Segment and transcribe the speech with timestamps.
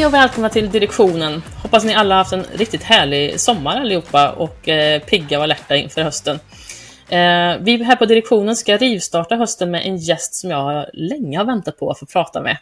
[0.00, 1.42] Hej och välkomna till Direktionen.
[1.62, 6.02] Hoppas ni alla haft en riktigt härlig sommar allihopa och eh, pigga och alerta inför
[6.02, 6.36] hösten.
[7.08, 11.44] Eh, vi här på Direktionen ska rivstarta hösten med en gäst som jag länge har
[11.44, 12.56] väntat på att få prata med.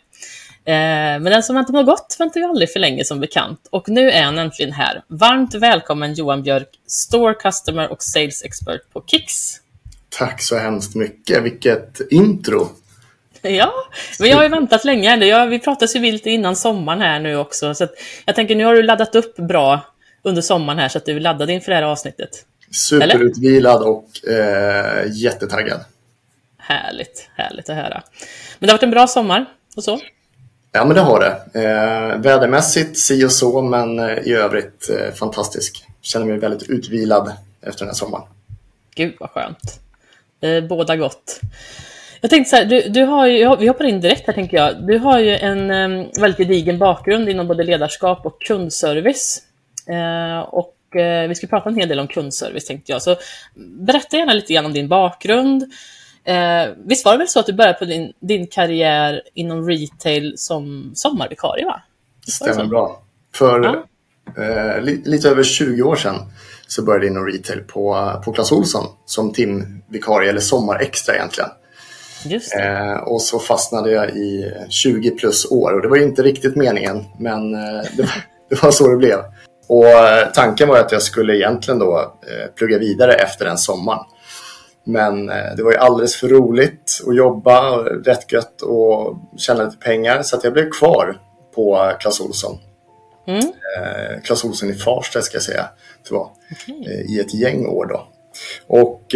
[0.65, 3.69] Eh, men den som väntar på gott väntar ju aldrig för länge som bekant.
[3.71, 5.03] Och nu är han äntligen här.
[5.09, 9.57] Varmt välkommen Johan Björk, Store Customer och Sales Expert på Kicks.
[10.09, 11.43] Tack så hemskt mycket.
[11.43, 12.69] Vilket intro!
[13.43, 13.73] Ja,
[14.19, 15.17] men jag har ju väntat länge.
[15.17, 17.75] Jag, vi pratade så vilt innan sommaren här nu också.
[17.75, 17.89] Så
[18.25, 19.81] jag tänker nu har du laddat upp bra
[20.23, 22.45] under sommaren här så att du är laddad inför det här avsnittet.
[22.71, 25.81] Superutvilad och eh, jättetaggad.
[26.59, 28.03] Härligt, härligt att höra.
[28.59, 30.01] Men det har varit en bra sommar och så?
[30.73, 31.61] Ja, men det har det.
[31.63, 35.85] Eh, vädermässigt si och så, men eh, i övrigt eh, fantastisk.
[36.01, 38.25] Känner mig väldigt utvilad efter den här sommaren.
[38.95, 39.81] Gud vad skönt.
[40.41, 41.41] Eh, båda gott.
[42.21, 44.87] Jag tänkte så här, du, du har ju, vi hoppar in direkt här tänker jag.
[44.87, 49.43] Du har ju en um, väldigt gedigen bakgrund inom både ledarskap och kundservice.
[49.91, 53.03] Uh, och uh, vi ska prata en hel del om kundservice tänkte jag.
[53.03, 53.17] Så
[53.81, 55.63] berätta gärna lite grann om din bakgrund.
[56.29, 60.35] Uh, visst var det väl så att du började på din, din karriär inom retail
[60.37, 61.65] som sommarvikarie?
[61.65, 61.83] Va?
[62.29, 63.03] Stämmer bra.
[63.35, 63.85] För
[64.37, 64.81] ja.
[64.81, 66.17] li, lite över 20 år sedan
[66.67, 71.51] så började jag inom retail på, på Clas Ohlson som timvikarie, eller sommarextra egentligen.
[72.59, 77.05] Eh, och så fastnade jag i 20 plus år och det var inte riktigt meningen
[77.19, 79.19] men eh, det, var, det, var, så det blev.
[79.67, 84.05] Och eh, tanken var att jag skulle egentligen då eh, plugga vidare efter den sommaren.
[84.85, 89.77] Men eh, det var ju alldeles för roligt att jobba, rätt gött och tjäna lite
[89.77, 91.19] pengar så att jag blev kvar
[91.55, 92.59] på Clas Ohlson.
[93.27, 93.41] Mm.
[93.41, 95.69] Eh, Clas Ohlson i Farsta ska jag säga,
[96.09, 97.05] det var, okay.
[97.09, 98.09] i ett gäng år då.
[98.67, 99.15] Och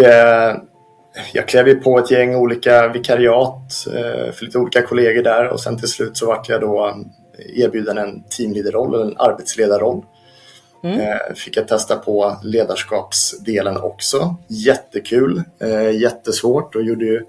[1.33, 5.61] jag klev ju på ett gäng olika vikariat eh, för lite olika kollegor där och
[5.61, 6.97] sen till slut så vart jag då
[7.57, 10.03] erbjuden en teamleaderroll eller en arbetsledarroll.
[10.85, 11.01] Mm.
[11.01, 14.37] Eh, fick jag testa på ledarskapsdelen också.
[14.49, 17.25] Jättekul, eh, jättesvårt och gjorde ju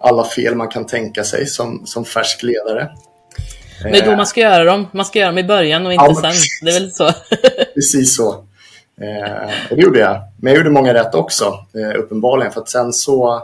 [0.00, 2.90] alla fel man kan tänka sig som, som färsk ledare.
[3.82, 4.86] Men då man ska göra dem.
[4.92, 6.32] Man ska göra dem i början och inte ja, sen.
[6.62, 7.10] Det är väl så?
[7.74, 8.44] precis så.
[9.00, 10.20] Eh, och det gjorde jag.
[10.36, 12.52] Men jag gjorde många rätt också, eh, uppenbarligen.
[12.52, 13.42] För att sen så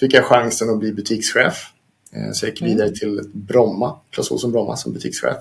[0.00, 1.66] fick jag chansen att bli butikschef.
[2.12, 2.72] Eh, så jag gick mm.
[2.72, 5.36] vidare till Bromma, Clas Ohlson Bromma som butikschef.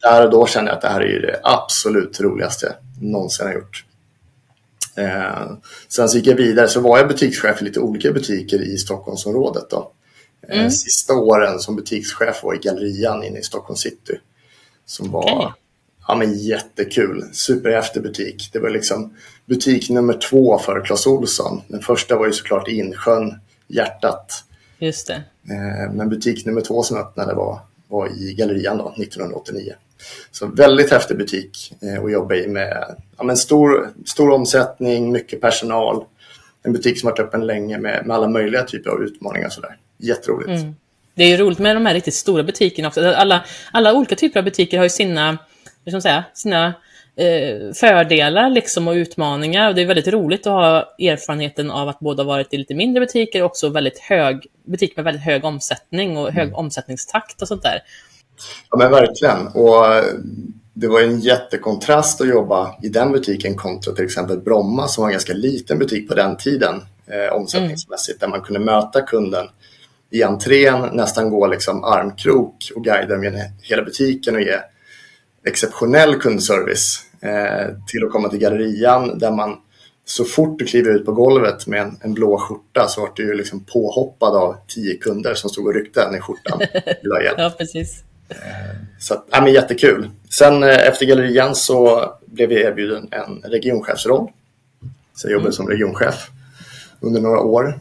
[0.00, 3.54] Där och då kände jag att det här är det absolut roligaste jag någonsin har
[3.54, 3.84] gjort.
[5.88, 9.70] Sen så gick jag vidare, så var jag butikschef i lite olika butiker i Stockholmsområdet.
[9.70, 9.92] Då.
[10.48, 10.70] Mm.
[10.70, 14.20] Sista åren som butikschef var i Gallerian inne i Stockholm city.
[14.86, 15.52] Som var okay.
[16.10, 17.24] Ja, men jättekul.
[17.32, 18.50] Superhäftig butik.
[18.52, 19.14] Det var liksom
[19.46, 21.62] butik nummer två för Clas Ohlson.
[21.68, 23.34] Den första var ju såklart Insjön,
[23.68, 24.44] hjärtat.
[24.78, 25.14] Just det.
[25.14, 29.72] Eh, men butik nummer två som öppnade var, var i Gallerian då, 1989.
[30.30, 35.40] Så väldigt häftig butik eh, att jobba i med ja, men stor, stor omsättning, mycket
[35.40, 36.04] personal.
[36.62, 39.46] En butik som varit öppen länge med, med alla möjliga typer av utmaningar.
[39.46, 39.76] Och sådär.
[39.98, 40.60] Jätteroligt.
[40.62, 40.74] Mm.
[41.14, 43.06] Det är ju roligt med de här riktigt stora butikerna också.
[43.06, 45.38] Alla, alla olika typer av butiker har ju sina
[45.84, 46.66] liksom säga, sina
[47.16, 49.68] eh, fördelar liksom och utmaningar.
[49.68, 52.74] Och det är väldigt roligt att ha erfarenheten av att både ha varit i lite
[52.74, 56.54] mindre butiker och också väldigt hög, butik med väldigt hög omsättning och hög mm.
[56.54, 57.82] omsättningstakt och sånt där.
[58.70, 59.46] Ja men verkligen.
[59.46, 60.04] Och eh,
[60.74, 65.08] det var en jättekontrast att jobba i den butiken kontra till exempel Bromma som var
[65.08, 68.30] en ganska liten butik på den tiden eh, omsättningsmässigt mm.
[68.30, 69.46] där man kunde möta kunden
[70.10, 74.58] i entrén, nästan gå liksom armkrok och guida med hela butiken och ge
[75.44, 79.56] exceptionell kundservice eh, till att komma till gallerian där man
[80.04, 83.22] så fort du kliver ut på golvet med en, en blå skjorta så vart du
[83.22, 86.60] ju liksom påhoppad av tio kunder som stod och ryckte en i skjortan.
[87.38, 88.02] ja, precis.
[88.28, 88.36] Eh,
[89.00, 90.10] så att, ja, men jättekul.
[90.30, 94.30] Sen eh, efter gallerian så blev jag erbjuden en regionchefsroll.
[95.14, 95.52] Så jag jobbade mm.
[95.52, 96.30] som regionchef
[97.00, 97.78] under några år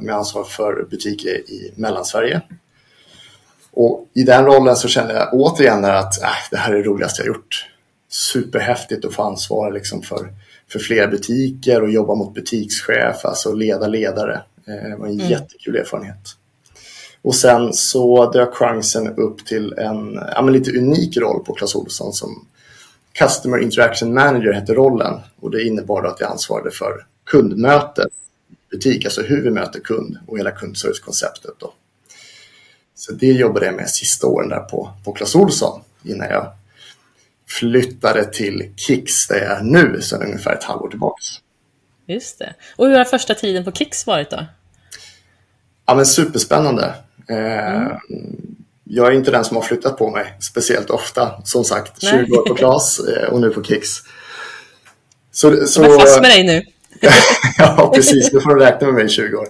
[0.00, 2.40] med ansvar för butiker i Mellansverige.
[3.72, 7.22] Och i den rollen så kände jag återigen att äh, det här är det roligaste
[7.22, 7.66] jag gjort.
[8.08, 10.28] Superhäftigt att få ansvara liksom för,
[10.72, 14.42] för fler butiker och jobba mot butikschef, alltså leda ledare.
[14.66, 15.30] Eh, det var en mm.
[15.30, 16.36] jättekul erfarenhet.
[17.22, 22.12] Och sen så dök chansen upp till en ja, lite unik roll på Clas Ohlson
[22.12, 22.46] som
[23.12, 28.12] Customer Interaction Manager hette rollen och det innebar att jag ansvarade för kundmötet
[28.70, 31.54] butik, alltså hur vi möter kund och hela kundservicekonceptet.
[31.58, 31.72] Då.
[33.00, 36.52] Så det jobbade jag med sista åren där på, på Clas Ohlson innan jag
[37.48, 41.22] flyttade till Kicks där jag är nu sedan ungefär ett halvår tillbaka.
[42.06, 42.54] Just det.
[42.76, 44.46] Och hur har första tiden på Kicks varit då?
[45.86, 46.94] Ja men superspännande.
[47.28, 47.96] Eh, mm.
[48.84, 51.42] jag är inte den som har flyttat på mig speciellt ofta.
[51.44, 52.30] Som sagt, 20 Nej.
[52.30, 53.88] år på Klas eh, och nu på Kicks.
[55.32, 56.62] Så, så, jag är fast med dig nu.
[57.58, 58.32] ja, precis.
[58.32, 59.48] Nu får du räkna med mig i 20 år.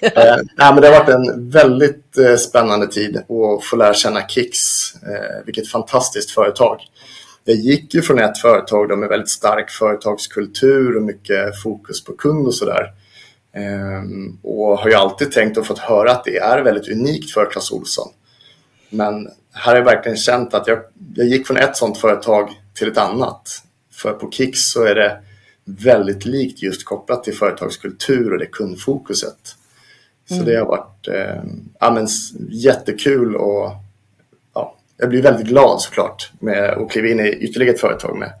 [0.00, 4.28] Eh, nej, men det har varit en väldigt eh, spännande tid att få lära känna
[4.28, 4.94] Kicks.
[4.94, 6.80] Eh, vilket fantastiskt företag.
[7.44, 12.12] Jag gick ju från ett företag då med väldigt stark företagskultur och mycket fokus på
[12.12, 12.92] kund och sådär.
[13.54, 14.02] Eh,
[14.42, 17.72] och har ju alltid tänkt och fått höra att det är väldigt unikt för Clas
[17.72, 18.08] Ohlson.
[18.90, 20.78] Men här har jag verkligen känt att jag,
[21.14, 23.62] jag gick från ett sådant företag till ett annat.
[23.94, 25.18] För på Kicks så är det
[25.64, 29.56] väldigt likt just kopplat till företagskultur och det kundfokuset.
[30.28, 30.46] Så mm.
[30.46, 31.42] det har varit eh,
[31.80, 32.06] ja,
[32.50, 33.70] jättekul och
[34.54, 38.32] ja, jag blir väldigt glad såklart med att kliva in i ytterligare ett företag med,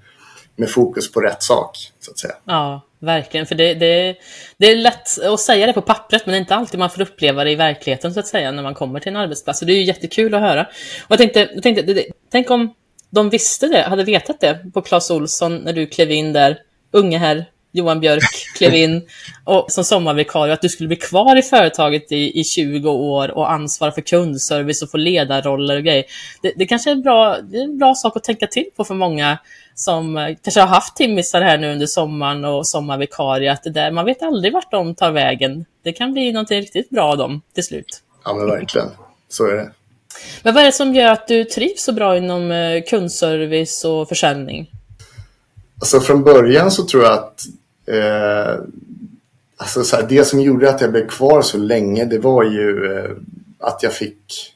[0.56, 1.92] med fokus på rätt sak.
[2.00, 2.34] så att säga.
[2.44, 3.46] Ja, verkligen.
[3.46, 4.16] För det, det,
[4.56, 7.02] det är lätt att säga det på pappret, men det är inte alltid man får
[7.02, 9.58] uppleva det i verkligheten så att säga när man kommer till en arbetsplats.
[9.58, 10.62] Så det är ju jättekul att höra.
[11.04, 12.74] Och jag tänkte, jag tänkte tänk om
[13.10, 16.58] de visste det, hade vetat det på Clas Olsson när du klev in där
[16.92, 19.02] unge herr Johan Björk klev in
[19.44, 23.52] och, som sommarvikarie, att du skulle bli kvar i företaget i, i 20 år och
[23.52, 26.04] ansvara för kundservice och få ledarroller och grejer.
[26.42, 28.84] Det, det kanske är en, bra, det är en bra sak att tänka till på
[28.84, 29.38] för många
[29.74, 33.90] som eh, kanske har haft timmisar här nu under sommaren och sommarvikarie, att det där,
[33.90, 35.64] man vet aldrig vart de tar vägen.
[35.82, 38.02] Det kan bli något riktigt bra av dem till slut.
[38.24, 38.88] Ja, men verkligen.
[39.28, 39.70] Så är det.
[40.42, 44.08] Men vad är det som gör att du trivs så bra inom eh, kundservice och
[44.08, 44.70] försäljning?
[45.82, 47.46] Alltså från början så tror jag att
[47.86, 48.64] eh,
[49.56, 52.92] alltså så här, det som gjorde att jag blev kvar så länge det var ju
[52.92, 53.10] eh,
[53.58, 54.54] att jag fick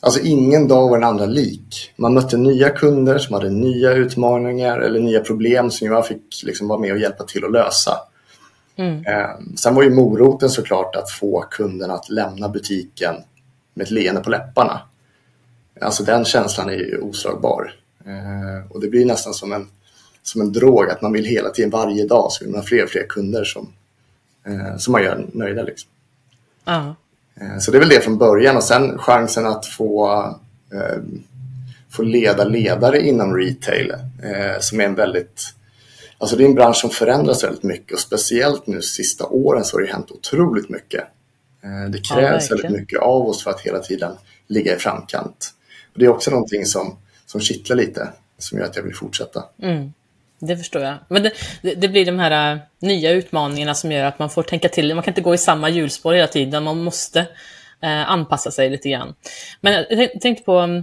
[0.00, 1.92] Alltså ingen dag var den andra lik.
[1.96, 6.68] Man mötte nya kunder som hade nya utmaningar eller nya problem som jag fick liksom
[6.68, 7.98] vara med och hjälpa till att lösa.
[8.76, 9.06] Mm.
[9.06, 13.14] Eh, sen var ju moroten såklart att få kunden att lämna butiken
[13.74, 14.80] med ett leende på läpparna.
[15.80, 17.74] Alltså den känslan är ju oslagbar.
[18.06, 19.68] Eh, och det blir nästan som en
[20.22, 22.84] som en drog, att man vill hela tiden, varje dag, så vill man ha fler
[22.84, 23.72] och fler kunder som,
[24.46, 25.62] eh, som man gör nöjda.
[25.62, 25.90] Liksom.
[26.68, 26.92] Uh.
[27.40, 30.10] Eh, så det är väl det från början och sen chansen att få,
[30.72, 31.02] eh,
[31.90, 33.90] få leda ledare inom retail
[34.22, 35.54] eh, som är en väldigt
[36.18, 39.76] Alltså det är en bransch som förändras väldigt mycket och speciellt nu sista åren så
[39.76, 41.04] har det hänt otroligt mycket.
[41.62, 44.12] Eh, det krävs ja, väldigt mycket av oss för att hela tiden
[44.46, 45.54] ligga i framkant.
[45.92, 46.96] Och det är också någonting som,
[47.26, 48.08] som kittlar lite,
[48.38, 49.44] som gör att jag vill fortsätta.
[49.62, 49.92] Mm.
[50.46, 50.94] Det förstår jag.
[51.08, 54.42] Men det, det, det, blir de här äh, nya utmaningarna som gör att man får
[54.42, 54.94] tänka till.
[54.94, 56.64] Man kan inte gå i samma hjulspår hela tiden.
[56.64, 57.20] Man måste
[57.82, 59.14] eh, anpassa sig lite grann.
[59.60, 60.78] Men jag tänkte på, mm,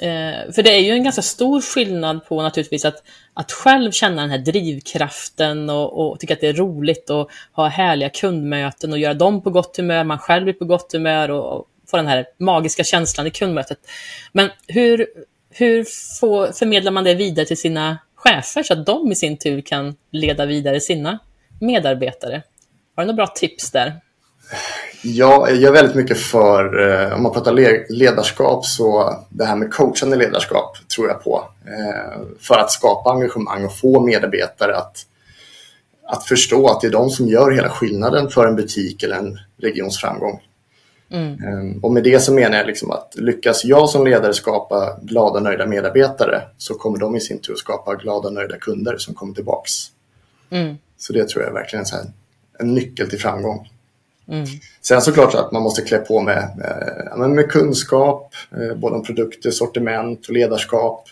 [0.00, 3.02] äh, för det är ju en ganska stor skillnad på naturligtvis att,
[3.34, 7.68] att själv känna den här drivkraften och, och tycka att det är roligt och ha
[7.68, 10.04] härliga kundmöten och göra dem på gott humör.
[10.04, 13.78] Man själv blir på gott humör och, och få den här magiska känslan i kundmötet.
[14.32, 15.06] Men hur,
[15.50, 15.86] hur
[16.20, 19.96] få, förmedlar man det vidare till sina chefer så att de i sin tur kan
[20.10, 21.18] leda vidare sina
[21.60, 22.42] medarbetare.
[22.96, 24.00] Har du några bra tips där?
[25.02, 27.52] Ja, jag är väldigt mycket för, eh, om man pratar
[27.92, 31.48] ledarskap, så det här med coachande ledarskap tror jag på.
[31.66, 34.96] Eh, för att skapa engagemang och få medarbetare att,
[36.06, 39.38] att förstå att det är de som gör hela skillnaden för en butik eller en
[39.62, 40.40] regions framgång.
[41.12, 41.44] Mm.
[41.44, 45.40] Ehm, och med det så menar jag liksom att lyckas jag som ledare skapa glada,
[45.40, 49.72] nöjda medarbetare så kommer de i sin tur skapa glada, nöjda kunder som kommer tillbaks.
[50.50, 50.76] Mm.
[50.98, 52.12] Så det tror jag är verkligen är
[52.58, 53.68] en nyckel till framgång.
[54.28, 54.46] Mm.
[54.80, 56.48] Sen såklart att man måste klä på med,
[57.16, 61.08] med, med kunskap, eh, både om produkter, sortiment och ledarskap.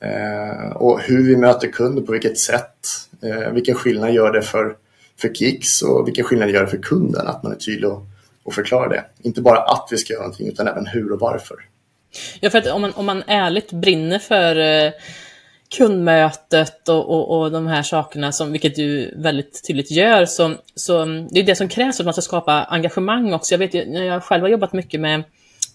[0.00, 2.86] Eh, och hur vi möter kunder, på vilket sätt.
[3.22, 4.76] Eh, vilken skillnad gör det för,
[5.20, 8.02] för Kicks och vilken skillnad gör det för kunden att man är tydlig och
[8.46, 9.04] och förklara det.
[9.22, 11.56] Inte bara att vi ska göra någonting utan även hur och varför.
[12.40, 14.92] Ja, för att om man, om man ärligt brinner för eh,
[15.76, 21.04] kundmötet och, och, och de här sakerna, som, vilket du väldigt tydligt gör, så, så
[21.04, 23.54] det är det som krävs för att man ska skapa engagemang också.
[23.54, 25.22] Jag vet ju, när jag själv har jobbat mycket med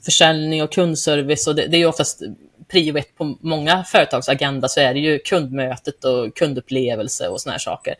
[0.05, 2.21] försäljning och kundservice och det, det är ju oftast
[2.67, 7.51] prio ett på många företags agenda så är det ju kundmötet och kundupplevelse och såna
[7.51, 7.95] här saker.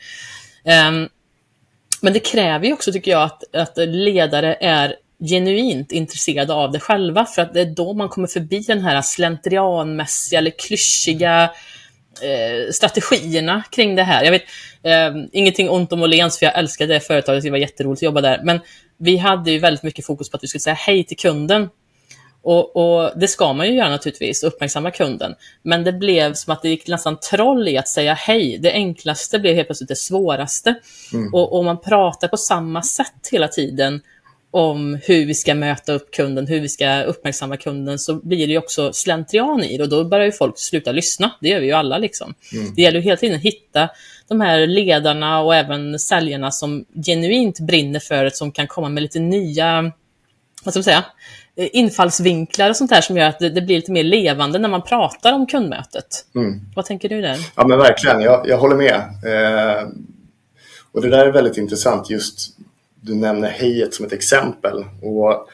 [0.89, 1.09] Um,
[2.01, 4.95] men det kräver ju också, tycker jag, att, att ledare är
[5.29, 9.01] genuint intresserade av det själva, för att det är då man kommer förbi den här
[9.01, 11.43] slentrianmässiga eller klyschiga
[12.21, 14.23] eh, strategierna kring det här.
[14.23, 14.43] Jag vet,
[14.83, 18.21] eh, ingenting ont om Åhléns, för jag älskade det företaget, det var jätteroligt att jobba
[18.21, 18.59] där, men
[18.97, 21.69] vi hade ju väldigt mycket fokus på att vi skulle säga hej till kunden.
[22.43, 25.35] Och, och, Det ska man ju göra naturligtvis, uppmärksamma kunden.
[25.63, 28.57] Men det blev som att det gick nästan troll i att säga hej.
[28.57, 30.75] Det enklaste blev helt plötsligt det svåraste.
[31.13, 31.33] Mm.
[31.33, 34.01] Och, och man pratar på samma sätt hela tiden
[34.51, 38.57] om hur vi ska möta upp kunden, hur vi ska uppmärksamma kunden, så blir det
[38.57, 41.31] också slentrian i det och då börjar ju folk sluta lyssna.
[41.41, 41.97] Det gör vi ju alla.
[41.97, 42.33] Liksom.
[42.53, 42.73] Mm.
[42.75, 43.89] Det gäller ju hela tiden att hitta
[44.27, 49.03] de här ledarna och även säljarna som genuint brinner för det, som kan komma med
[49.03, 49.91] lite nya
[50.63, 51.05] vad ska man säga,
[51.55, 54.81] infallsvinklar och sånt där som gör att det, det, blir lite mer levande när man
[54.81, 56.25] pratar om kundmötet.
[56.35, 56.61] Mm.
[56.75, 57.37] Vad tänker du där?
[57.55, 58.95] Ja men verkligen, jag, jag håller med.
[58.95, 59.87] Eh,
[60.91, 62.57] och det där är väldigt intressant just
[63.01, 64.85] du nämner hejet som ett exempel.
[65.01, 65.47] Och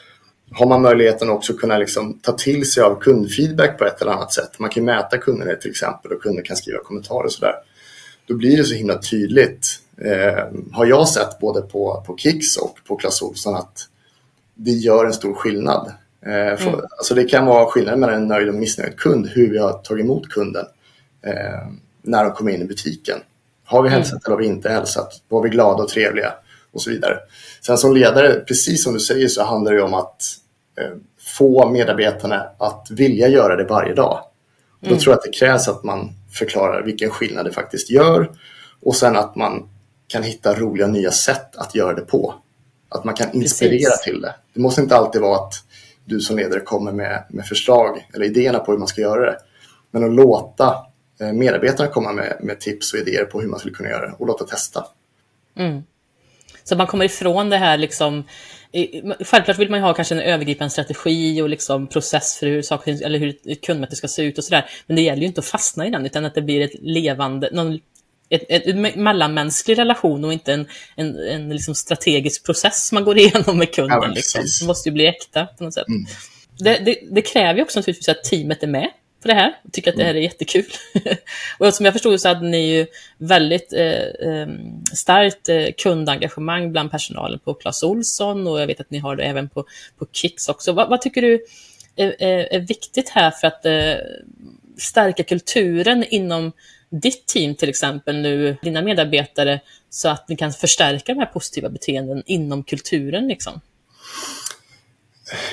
[0.50, 4.12] har man möjligheten också att kunna liksom ta till sig av kundfeedback på ett eller
[4.12, 4.58] annat sätt.
[4.58, 7.54] Man kan mäta kunderna till exempel och kunder kan skriva kommentarer och sådär.
[8.26, 9.66] Då blir det så himla tydligt,
[10.00, 13.88] eh, har jag sett både på, på Kicks och på Clas Ohlson att
[14.58, 15.92] det gör en stor skillnad.
[16.26, 16.80] Eh, för, mm.
[16.98, 20.04] alltså det kan vara skillnad mellan en nöjd och missnöjd kund, hur vi har tagit
[20.04, 20.66] emot kunden
[21.22, 21.68] eh,
[22.02, 23.18] när de kommer in i butiken.
[23.64, 24.22] Har vi hälsat mm.
[24.24, 25.22] eller har vi inte hälsat?
[25.28, 26.32] Var vi glada och trevliga?
[26.72, 27.18] Och så vidare.
[27.60, 30.22] Sen som ledare, precis som du säger, så handlar det om att
[30.80, 30.96] eh,
[31.38, 34.20] få medarbetarna att vilja göra det varje dag.
[34.82, 34.94] Mm.
[34.94, 38.30] Då tror jag att det krävs att man förklarar vilken skillnad det faktiskt gör
[38.80, 39.68] och sen att man
[40.06, 42.34] kan hitta roliga nya sätt att göra det på.
[42.88, 44.04] Att man kan inspirera Precis.
[44.04, 44.34] till det.
[44.54, 45.54] Det måste inte alltid vara att
[46.04, 49.38] du som ledare kommer med, med förslag eller idéerna på hur man ska göra det.
[49.90, 50.76] Men att låta
[51.20, 54.14] eh, medarbetarna komma med, med tips och idéer på hur man skulle kunna göra det
[54.18, 54.86] och låta testa.
[55.56, 55.82] Mm.
[56.64, 58.24] Så man kommer ifrån det här liksom
[59.20, 63.18] Självklart vill man ha kanske en övergripande strategi och liksom process för hur, saker, eller
[63.18, 64.70] hur ett kundmöte ska se ut och sådär.
[64.86, 67.50] Men det gäller ju inte att fastna i den, utan att det blir ett levande,
[67.52, 67.78] någon
[68.30, 70.66] ett, ett, ett mellanmänsklig relation och inte en,
[70.96, 73.98] en, en liksom strategisk process man går igenom med kunden.
[74.02, 74.44] Ja, liksom.
[74.60, 75.88] Det måste ju bli äkta på något sätt.
[75.88, 76.06] Mm.
[76.58, 78.90] Det, det, det, kräver ju också naturligtvis att teamet är med
[79.22, 80.64] på det här och tycker att det här är jättekul.
[81.58, 82.86] och som jag förstod så hade ni ju
[83.18, 88.90] väldigt eh, ehm, starkt eh, kundengagemang bland personalen på Clas Olsson och jag vet att
[88.90, 89.64] ni har det även på,
[89.98, 90.72] på Kicks också.
[90.72, 91.44] Vad, vad tycker du
[91.96, 93.94] är, är, är, viktigt här för att eh,
[94.78, 96.52] stärka kulturen inom
[96.90, 101.68] ditt team till exempel nu, dina medarbetare, så att ni kan förstärka de här positiva
[101.68, 103.28] beteenden inom kulturen?
[103.28, 103.60] Liksom?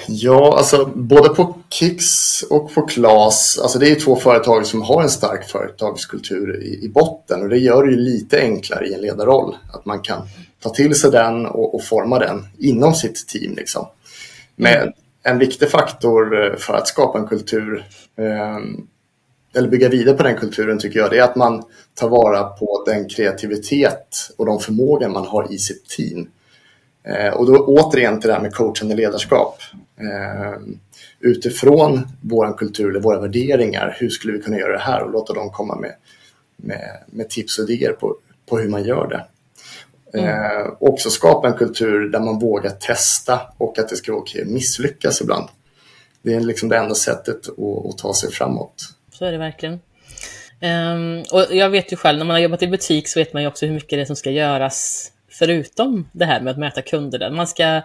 [0.08, 5.04] Ja, alltså både på Kicks och på Klas, alltså det är två företag som har
[5.04, 9.02] en stark företagskultur i, i botten och det gör det ju lite enklare i en
[9.02, 10.28] ledarroll, att man kan
[10.60, 13.56] ta till sig den och, och forma den inom sitt team.
[13.56, 13.88] Liksom.
[14.56, 14.94] Men mm.
[15.24, 17.86] en viktig faktor eh, för att skapa en kultur
[18.18, 18.60] eh,
[19.56, 22.84] eller bygga vidare på den kulturen tycker jag, det är att man tar vara på
[22.86, 26.30] den kreativitet och de förmågor man har i sitt team.
[27.04, 29.58] Eh, och då återigen till det här med coachande ledarskap.
[29.98, 30.62] Eh,
[31.20, 35.34] utifrån vår kultur eller våra värderingar, hur skulle vi kunna göra det här och låta
[35.34, 35.96] dem komma med,
[36.58, 38.16] med, med tips och idéer på,
[38.50, 39.26] på hur man gör det.
[40.20, 40.30] Mm.
[40.30, 44.42] Eh, också skapa en kultur där man vågar testa och att det ska vara okej
[44.42, 45.50] att misslyckas ibland.
[46.22, 49.80] Det är liksom det enda sättet att, att ta sig framåt så är det verkligen.
[50.62, 53.42] Um, och jag vet ju själv, när man har jobbat i butik så vet man
[53.42, 56.82] ju också hur mycket det är som ska göras förutom det här med att möta
[56.82, 57.30] kunder.
[57.30, 57.82] Man ska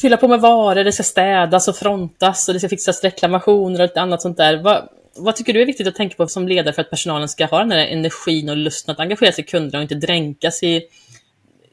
[0.00, 3.86] fylla på med varor, det ska städas och frontas och det ska fixas reklamationer och
[3.86, 4.56] lite annat sånt där.
[4.56, 7.46] Vad, vad tycker du är viktigt att tänka på som ledare för att personalen ska
[7.46, 10.82] ha den här energin och lusten att engagera sig i kunderna och inte dränkas i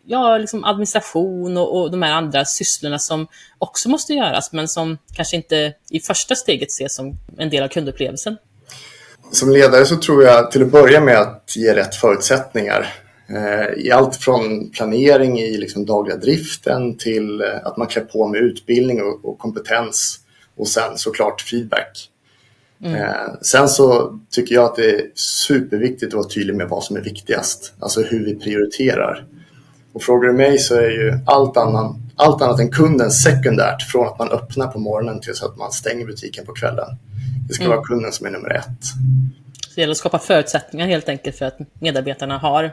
[0.06, 4.98] ja, liksom administration och, och de här andra sysslorna som också måste göras, men som
[5.16, 8.38] kanske inte i första steget ses som en del av kundupplevelsen?
[9.32, 12.94] Som ledare så tror jag till att börja med att ge rätt förutsättningar.
[13.30, 18.28] Eh, I allt från planering i liksom dagliga driften till eh, att man klär på
[18.28, 20.20] med utbildning och kompetens
[20.58, 22.10] och sen såklart feedback.
[22.84, 23.02] Mm.
[23.02, 26.96] Eh, sen så tycker jag att det är superviktigt att vara tydlig med vad som
[26.96, 29.26] är viktigast, alltså hur vi prioriterar.
[29.94, 34.08] Och frågar du mig så är ju allt, annan, allt annat än kunden sekundärt från
[34.08, 36.98] att man öppnar på morgonen till så att man stänger butiken på kvällen.
[37.48, 37.76] Det ska mm.
[37.76, 38.84] vara kunden som är nummer ett.
[39.68, 42.72] Så det gäller att skapa förutsättningar helt enkelt för att medarbetarna har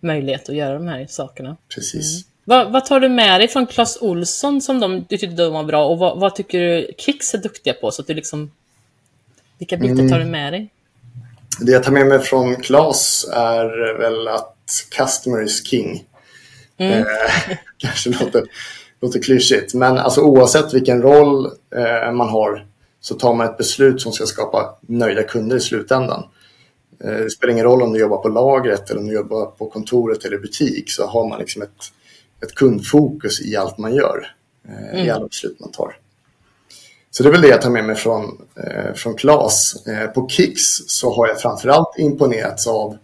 [0.00, 1.56] möjlighet att göra de här sakerna.
[1.74, 2.14] Precis.
[2.14, 2.26] Mm.
[2.44, 5.64] Vad, vad, tar du med dig från Clas Olsson som de, du tyckte de var
[5.64, 7.90] bra och vad, vad, tycker du Kicks är duktiga på?
[7.90, 8.50] Så att du liksom,
[9.58, 10.10] vilka bitar mm.
[10.10, 10.70] tar du med dig?
[11.60, 14.56] Det jag tar med mig från Klas är väl att
[14.96, 16.04] customer is king.
[16.76, 16.98] Mm.
[16.98, 17.06] Eh,
[17.78, 18.44] kanske låter,
[19.00, 21.46] låter klyschigt, men alltså oavsett vilken roll
[21.76, 22.66] eh, man har
[23.06, 26.24] så tar man ett beslut som ska skapa nöjda kunder i slutändan.
[27.04, 29.70] Eh, det spelar ingen roll om du jobbar på lagret eller om du jobbar på
[29.70, 31.70] kontoret eller butik så har man liksom ett,
[32.42, 34.34] ett kundfokus i allt man gör,
[34.68, 35.06] eh, mm.
[35.06, 35.96] i alla beslut man tar.
[37.10, 38.24] Så det är väl det jag tar med mig från,
[38.56, 39.84] eh, från Klas.
[40.14, 42.96] På Kicks så har jag framförallt imponerats av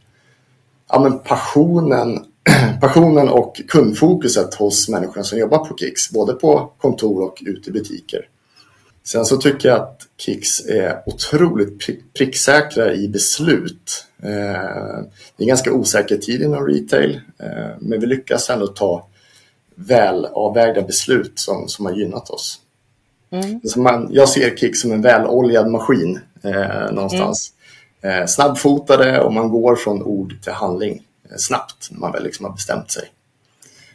[0.89, 2.25] ja, passionen
[2.81, 7.73] passionen och kundfokuset hos människorna som jobbar på Kicks, både på kontor och ute i
[7.73, 8.29] butiker.
[9.05, 14.07] Sen så tycker jag att Kicks är otroligt pricksäkra i beslut.
[14.23, 15.03] Eh,
[15.37, 19.07] det är ganska osäker tid inom retail, eh, men vi lyckas ändå ta
[19.75, 22.61] väl avvägda beslut som, som har gynnat oss.
[23.31, 23.61] Mm.
[23.77, 27.53] Man, jag ser Kicks som en väloljad maskin eh, någonstans.
[28.03, 28.23] Mm.
[28.23, 32.45] Eh, snabbfotade och man går från ord till handling eh, snabbt när man väl liksom
[32.45, 33.03] har bestämt sig.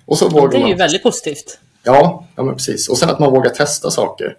[0.05, 0.69] Och så vågar det är man...
[0.69, 1.59] ju väldigt positivt.
[1.83, 2.89] Ja, ja men precis.
[2.89, 4.37] Och sen att man vågar testa saker.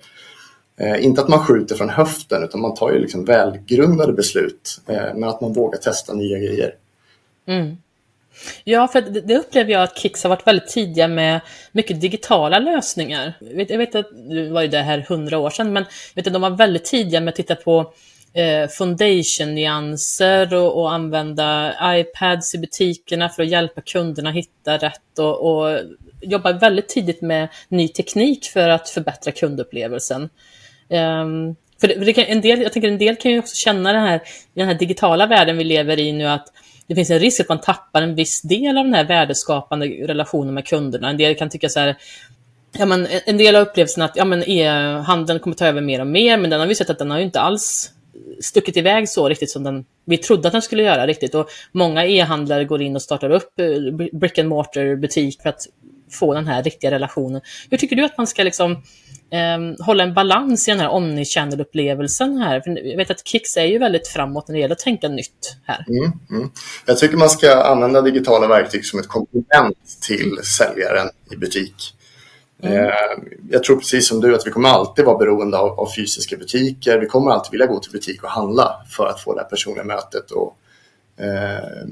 [0.81, 4.81] Eh, inte att man skjuter från höften utan man tar ju liksom välgrundade beslut.
[4.87, 6.75] Eh, men att man vågar testa nya grejer.
[7.47, 7.77] Mm.
[8.65, 11.41] Ja, för det upplever jag att Kicks har varit väldigt tidiga med
[11.73, 13.33] mycket digitala lösningar.
[13.69, 16.43] Jag vet, att det var ju det här hundra år sedan, men vet att de
[16.43, 17.93] var väldigt tidiga med att titta på
[18.33, 25.41] eh, foundation-nyanser och, och, använda iPads i butikerna för att hjälpa kunderna hitta rätt och,
[25.41, 25.81] och
[26.21, 30.29] jobba väldigt tidigt med ny teknik för att förbättra kundupplevelsen.
[30.91, 33.57] Um, för, det, för det kan, en del, jag tänker en del kan ju också
[33.57, 34.17] känna det här,
[34.55, 36.53] i den här digitala världen vi lever i nu, att
[36.87, 40.55] det finns en risk att man tappar en viss del av den här värdeskapande relationen
[40.55, 41.11] med kunderna.
[41.11, 41.97] En del kan tycka så här,
[42.79, 46.07] ja, men en del har upplevelsen att ja, men e-handeln kommer ta över mer och
[46.07, 47.93] mer, men den har vi sett att den har ju inte alls
[48.41, 51.35] stuckit iväg så riktigt som den, vi trodde att den skulle göra riktigt.
[51.35, 55.67] Och många e-handlare går in och startar upp eh, brick and mortar butik för att
[56.11, 57.41] få den här riktiga relationen.
[57.71, 58.73] Hur tycker du att man ska liksom,
[59.31, 62.61] eh, hålla en balans i den här omnichannel-upplevelsen här?
[62.61, 65.57] För jag vet att Kicks är ju väldigt framåt när det gäller att tänka nytt
[65.65, 65.85] här.
[65.89, 66.51] Mm, mm.
[66.87, 71.95] Jag tycker man ska använda digitala verktyg som ett komplement till säljaren i butik.
[72.63, 72.85] Mm.
[72.85, 72.91] Eh,
[73.51, 76.99] jag tror precis som du att vi kommer alltid vara beroende av, av, fysiska butiker.
[76.99, 80.31] Vi kommer alltid vilja gå till butik och handla för att få det personliga mötet
[80.31, 80.57] och
[81.17, 81.89] eh,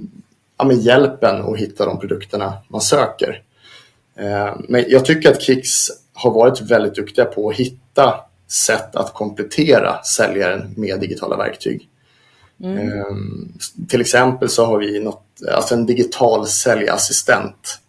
[0.59, 3.43] ja, hjälpen att hitta de produkterna man söker.
[4.19, 9.15] Eh, men jag tycker att Kicks har varit väldigt duktiga på att hitta sätt att
[9.15, 11.89] komplettera säljaren med digitala verktyg.
[12.63, 12.79] Mm.
[12.79, 13.53] Ehm,
[13.89, 17.81] till exempel så har vi något, alltså en digital säljassistent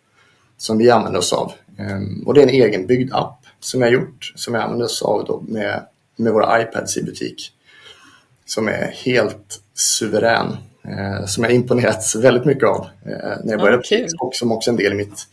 [0.58, 1.52] som vi använder oss av.
[1.78, 5.46] Ehm, och det är en egenbyggd app som jag gjort, som jag använder oss av
[5.48, 5.86] med,
[6.16, 7.52] med våra iPads i butik.
[8.46, 13.84] Som är helt suverän, eh, som jag imponerats väldigt mycket av eh, när jag började
[13.90, 15.28] ja, och som också är en del i mitt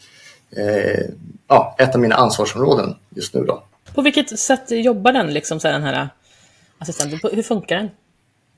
[0.57, 1.05] eh,
[1.49, 3.45] ja, ett av mina ansvarsområden just nu.
[3.45, 3.63] Då.
[3.95, 6.09] På vilket sätt jobbar den, liksom, så här, den här
[6.79, 7.21] assistenten?
[7.33, 7.91] Hur funkar den?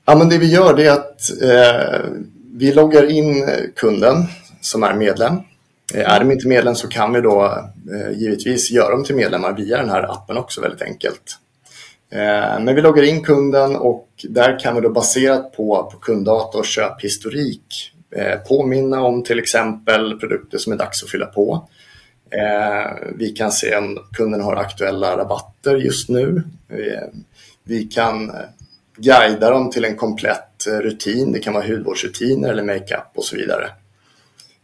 [0.05, 2.09] Ja, men det vi gör är att eh,
[2.53, 4.15] vi loggar in kunden
[4.61, 5.33] som är medlem.
[5.93, 7.45] Eh, är de inte medlem så kan vi då
[7.93, 11.37] eh, givetvis göra dem till medlemmar via den här appen också väldigt enkelt.
[12.09, 16.57] Eh, men vi loggar in kunden och där kan vi då baserat på, på kunddata
[16.57, 21.69] och köphistorik eh, påminna om till exempel produkter som är dags att fylla på.
[22.29, 26.43] Eh, vi kan se om kunden har aktuella rabatter just nu.
[27.63, 28.31] Vi kan
[28.97, 31.31] guida dem till en komplett rutin.
[31.31, 33.69] Det kan vara hudvårdsrutiner eller makeup och så vidare.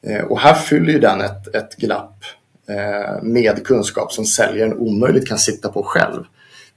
[0.08, 2.23] Eh, och här fyller ju den ett, ett glapp
[2.67, 6.23] eh, med kunskap som säljaren omöjligt kan sitta på själv.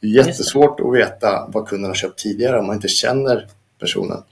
[0.00, 3.48] Det är jättesvårt att veta vad kunden har köpt tidigare om man inte känner
[3.80, 4.22] personen.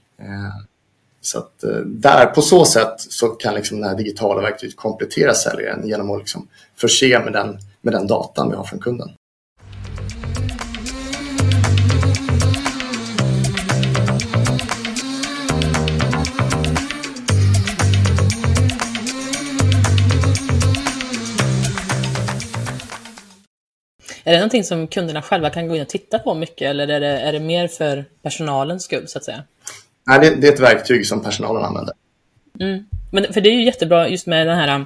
[1.25, 5.33] Så att eh, där, på så sätt så kan liksom det här digitala verktyget komplettera
[5.33, 9.09] säljaren genom att liksom förse med den, med den datan vi har från kunden.
[24.23, 26.99] Är det någonting som kunderna själva kan gå in och titta på mycket eller är
[26.99, 29.43] det, är det mer för personalens skull så att säga?
[30.07, 31.93] Nej, det, det är ett verktyg som personalen använder.
[32.59, 32.85] Mm.
[33.11, 34.85] Men för det är ju jättebra just med den här um,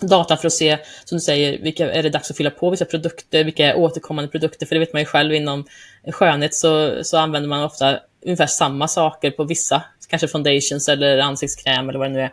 [0.00, 2.84] datan för att se, som du säger, vilka är det dags att fylla på vissa
[2.84, 5.64] produkter, vilka är återkommande produkter, för det vet man ju själv inom
[6.12, 11.88] skönhet så, så använder man ofta ungefär samma saker på vissa, kanske foundations eller ansiktskräm
[11.88, 12.32] eller vad det nu är.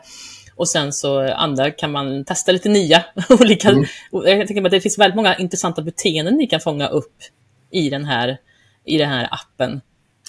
[0.55, 3.69] Och sen så andra kan man testa lite nya olika.
[3.69, 3.85] Mm.
[4.11, 7.15] Jag tänker att det finns väldigt många intressanta beteenden ni kan fånga upp
[7.71, 8.37] i den här,
[8.85, 9.81] i den här appen.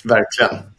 [0.05, 0.76] Verkligen.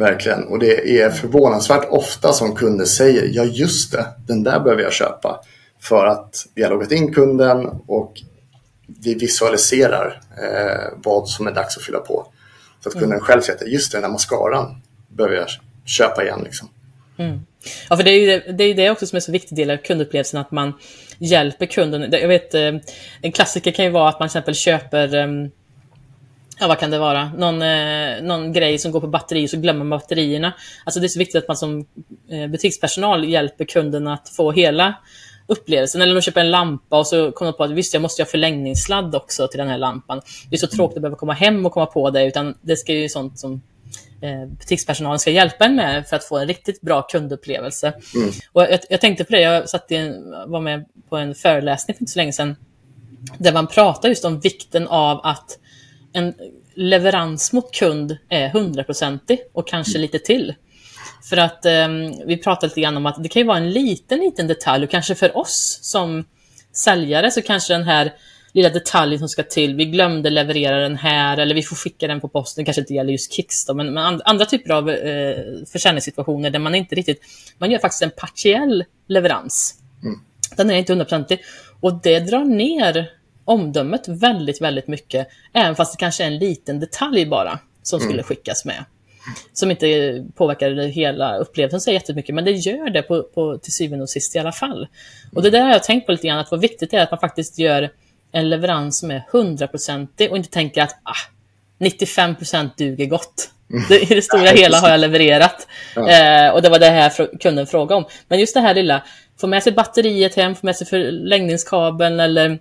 [0.00, 0.44] Verkligen.
[0.44, 4.92] Och det är förvånansvärt ofta som kunder säger ja just det, den där behöver jag
[4.92, 5.40] köpa.
[5.80, 8.12] För att vi har loggat in kunden och
[8.86, 12.26] vi visualiserar eh, vad som är dags att fylla på.
[12.82, 13.20] Så att kunden mm.
[13.20, 15.46] själv säger att just det, den här mascaran behöver jag
[15.84, 16.40] köpa igen.
[16.44, 16.68] Liksom.
[17.18, 17.40] Mm.
[17.88, 19.70] Ja, för det är ju det, det, är det också som är så viktig del
[19.70, 20.72] av kundupplevelsen, att man
[21.18, 22.12] hjälper kunden.
[22.12, 22.74] Jag vet, eh,
[23.22, 25.50] en klassiker kan ju vara att man till exempel köper um,
[26.60, 27.32] ja, vad kan det vara?
[27.38, 30.52] Någon, eh, någon grej som går på batteri så glömmer man batterierna.
[30.84, 31.86] Alltså det är så viktigt att man som
[32.30, 34.94] eh, butikspersonal hjälper kunden att få hela
[35.46, 36.02] upplevelsen.
[36.02, 38.26] Eller de köper en lampa och så kommer de på att visst, jag måste ha
[38.26, 40.20] förlängningssladd också till den här lampan.
[40.50, 42.92] Det är så tråkigt att behöva komma hem och komma på det, utan det ska
[42.92, 43.62] ju sånt som
[44.22, 47.92] eh, butikspersonalen ska hjälpa en med för att få en riktigt bra kundupplevelse.
[48.14, 48.30] Mm.
[48.52, 52.02] Och jag, jag, tänkte på det, jag satt en, var med på en föreläsning för
[52.02, 52.56] inte så länge sedan,
[53.38, 55.58] där man pratar just om vikten av att
[56.12, 56.34] en
[56.74, 60.54] leverans mot kund är hundraprocentig och kanske lite till.
[61.28, 61.88] För att eh,
[62.26, 64.90] vi pratade lite grann om att det kan ju vara en liten, liten detalj och
[64.90, 66.24] kanske för oss som
[66.72, 68.12] säljare så kanske den här
[68.52, 72.20] lilla detaljen som ska till, vi glömde leverera den här eller vi får skicka den
[72.20, 75.36] på posten, det kanske inte gäller just Kicks då, men, men andra typer av eh,
[75.72, 77.22] försäljningssituationer där man inte riktigt,
[77.58, 79.74] man gör faktiskt en partiell leverans.
[80.02, 80.20] Mm.
[80.56, 81.40] Den är inte hundraprocentig
[81.80, 83.10] och det drar ner
[83.50, 88.08] omdömet väldigt, väldigt mycket, även fast det kanske är en liten detalj bara som mm.
[88.08, 88.84] skulle skickas med.
[89.52, 94.02] Som inte påverkar hela upplevelsen så jättemycket, men det gör det på, på, till syvende
[94.02, 94.88] och sist i alla fall.
[95.34, 97.10] Och det där har jag tänkt på lite grann, att vad viktigt det är att
[97.10, 97.90] man faktiskt gör
[98.32, 101.30] en leverans som är hundraprocentig och inte tänker att ah,
[101.78, 103.50] 95% duger gott.
[103.70, 103.84] Mm.
[103.88, 105.66] Det, I det stora hela har jag levererat.
[105.96, 106.10] Ja.
[106.10, 108.04] Eh, och det var det här kunden frågade om.
[108.28, 109.02] Men just det här lilla,
[109.40, 112.58] få med sig batteriet hem, få med sig förlängningskabeln eller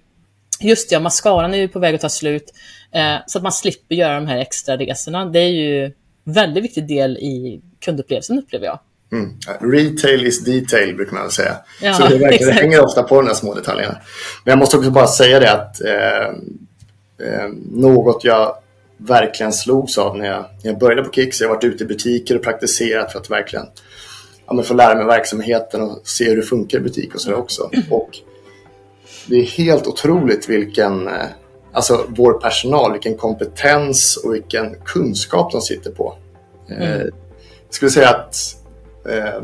[0.61, 2.53] Just ja, mascaran är ju på väg att ta slut.
[2.91, 5.25] Eh, så att man slipper göra de här extra resorna.
[5.25, 5.93] Det är ju en
[6.23, 8.79] väldigt viktig del i kundupplevelsen upplever jag.
[9.11, 9.31] Mm.
[9.73, 11.57] Retail is detail brukar man säga.
[11.81, 13.97] Ja, så det, verkligen, det hänger ofta på de här små detaljerna.
[14.43, 16.27] Men jag måste också bara säga det att eh,
[17.27, 18.55] eh, något jag
[18.97, 21.41] verkligen slogs av när jag, när jag började på Kicks.
[21.41, 23.65] Jag har varit ute i butiker och praktiserat för att verkligen
[24.47, 27.69] ja, få lära mig verksamheten och se hur det funkar i butik och sådär också.
[27.89, 28.09] Och
[29.29, 31.25] det är helt otroligt vilken, eh,
[31.73, 36.15] alltså vår personal, vilken kompetens och vilken kunskap de sitter på.
[36.69, 37.11] Eh, mm.
[37.65, 38.35] Jag skulle säga att
[39.09, 39.43] eh,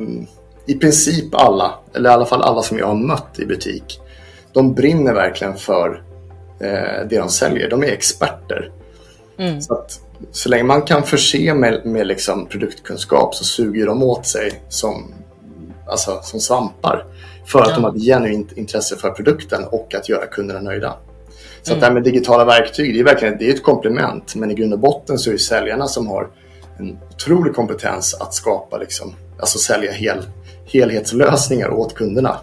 [0.65, 3.99] i princip alla, eller i alla fall alla som jag har mött i butik,
[4.53, 6.03] de brinner verkligen för
[6.59, 7.69] eh, det de säljer.
[7.69, 8.71] De är experter.
[9.37, 9.61] Mm.
[9.61, 9.99] Så, att,
[10.31, 15.13] så länge man kan förse med, med liksom produktkunskap så suger de åt sig som,
[15.87, 17.05] alltså, som svampar.
[17.45, 17.75] För att ja.
[17.75, 20.95] de har ett genuint intresse för produkten och att göra kunderna nöjda.
[21.61, 21.77] Så mm.
[21.77, 24.35] att det här med digitala verktyg, det är verkligen det är ett komplement.
[24.35, 26.27] Men i grund och botten så är det säljarna som har
[26.77, 30.17] en otrolig kompetens att skapa, liksom, alltså sälja hel,
[30.65, 32.37] helhetslösningar åt kunderna.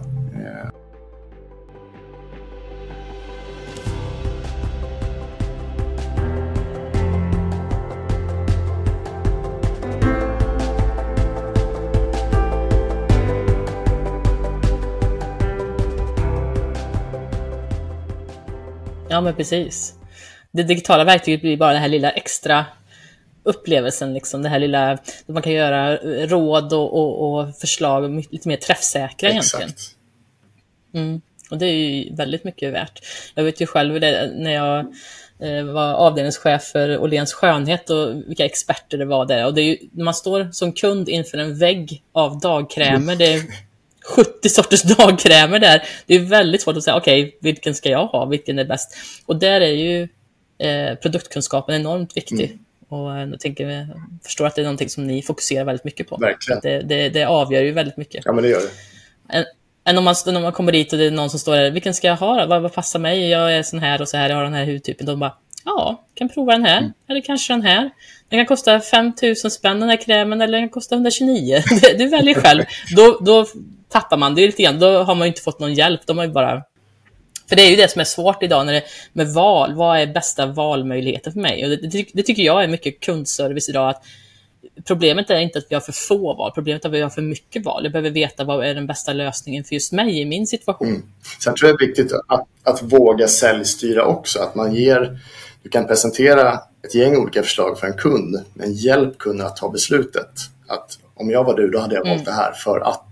[19.12, 19.94] Ja, men precis.
[20.50, 22.66] Det digitala verktyget blir bara den här lilla extra
[23.42, 25.96] upplevelsen, liksom, det här lilla, man kan göra
[26.26, 29.62] råd och, och, och förslag lite mer träffsäkra Exakt.
[29.62, 29.92] egentligen.
[30.94, 31.20] Mm.
[31.50, 33.00] Och det är ju väldigt mycket värt.
[33.34, 34.78] Jag vet ju själv det, när jag
[35.40, 39.46] eh, var avdelningschef för Åhléns skönhet och vilka experter det var där.
[39.46, 43.34] Och det är ju, när man står som kund inför en vägg av dagkrämer, det
[43.34, 43.42] är
[44.04, 45.82] 70 sorters dagkrämer där.
[46.06, 48.24] Det är väldigt svårt att säga, okej, okay, vilken ska jag ha?
[48.24, 48.96] Vilken är bäst?
[49.26, 50.08] Och där är ju
[50.58, 52.44] eh, produktkunskapen enormt viktig.
[52.44, 52.58] Mm.
[52.88, 53.86] Och eh, jag tänker, jag
[54.24, 56.16] förstår att det är någonting som ni fokuserar väldigt mycket på.
[56.16, 56.60] Verkligen.
[56.62, 58.24] Det, det, det avgör ju väldigt mycket.
[58.24, 59.36] Ja, men det gör det.
[59.36, 59.44] Än,
[59.84, 61.94] än om, man, om man kommer dit och det är någon som står där, vilken
[61.94, 62.46] ska jag ha?
[62.46, 63.28] Vad, vad passar mig?
[63.28, 65.06] Jag är sån här och så här, jag har den här hudtypen.
[65.06, 65.34] De bara,
[65.64, 66.78] ja, kan prova den här.
[66.78, 66.92] Mm.
[67.08, 67.90] Eller kanske den här.
[68.28, 71.62] Den kan kosta 5000 spänn den här krämen eller den kan kosta 129.
[71.98, 72.64] du väljer själv.
[72.96, 73.46] Då, då
[73.92, 74.78] tappar man det lite grann.
[74.78, 76.00] Då har man inte fått någon hjälp.
[76.06, 76.62] De har bara...
[77.48, 79.74] För det är ju det som är svårt idag när det, med val.
[79.74, 81.64] Vad är bästa valmöjligheten för mig?
[81.64, 83.88] Och det, det, det tycker jag är mycket kundservice idag.
[83.90, 84.02] Att
[84.84, 87.22] problemet är inte att vi har för få val, problemet är att vi har för
[87.22, 87.84] mycket val.
[87.84, 90.88] Jag behöver veta vad är den bästa lösningen för just mig i min situation.
[90.88, 91.02] Mm.
[91.44, 94.38] Sen tror jag det är viktigt att, att våga säljstyra också.
[94.38, 95.18] Att man ger,
[95.62, 99.70] du kan presentera ett gäng olika förslag för en kund, men hjälp kunden att ta
[99.70, 100.30] beslutet.
[100.66, 102.24] Att om jag var du, då hade jag valt mm.
[102.24, 103.08] det här för att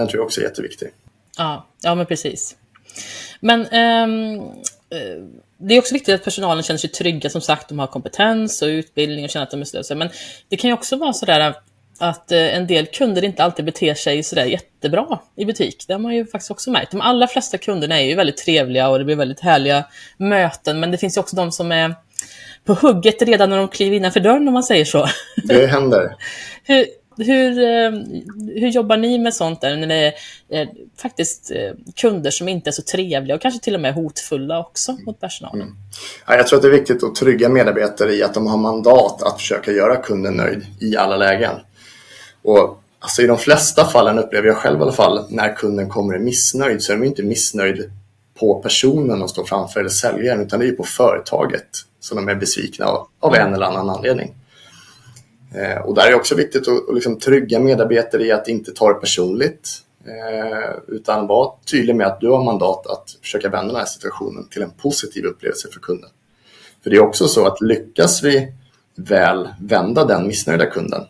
[0.00, 0.88] den tror jag också är jätteviktig.
[1.38, 2.56] Ja, ja men precis.
[3.40, 4.52] Men um,
[5.58, 8.66] det är också viktigt att personalen känner sig trygga, som sagt, de har kompetens och
[8.66, 9.98] utbildning och känner att de är slösade.
[9.98, 10.08] Men
[10.48, 11.54] det kan ju också vara sådär
[11.98, 15.84] att eh, en del kunder inte alltid beter sig sådär jättebra i butik.
[15.86, 16.90] Det har man ju faktiskt också märkt.
[16.90, 19.84] De allra flesta kunderna är ju väldigt trevliga och det blir väldigt härliga
[20.16, 21.94] möten, men det finns ju också de som är
[22.64, 25.08] på hugget redan när de kliver innanför dörren, om man säger så.
[25.44, 26.16] Det händer.
[26.64, 26.86] Hur,
[27.20, 27.90] hur, eh,
[28.60, 30.12] hur jobbar ni med sånt där när det är
[30.48, 34.60] eh, faktiskt eh, kunder som inte är så trevliga och kanske till och med hotfulla
[34.60, 35.62] också mot personalen?
[35.62, 35.74] Mm.
[36.26, 39.22] Ja, jag tror att det är viktigt att trygga medarbetare i att de har mandat
[39.22, 41.54] att försöka göra kunden nöjd i alla lägen.
[42.42, 46.14] Och alltså, I de flesta fallen upplever jag själv i alla fall, när kunden kommer
[46.14, 47.90] är missnöjd så är de inte missnöjd
[48.40, 51.68] på personen de står framför eller säljaren utan det är på företaget
[52.00, 54.34] som de är besvikna av, av en eller annan anledning.
[55.54, 58.72] Eh, och där är det också viktigt att, att liksom trygga medarbetare i att inte
[58.72, 59.68] ta det personligt
[60.04, 64.48] eh, utan vara tydlig med att du har mandat att försöka vända den här situationen
[64.48, 66.10] till en positiv upplevelse för kunden.
[66.82, 68.52] För det är också så att lyckas vi
[68.94, 71.06] väl vända den missnöjda kunden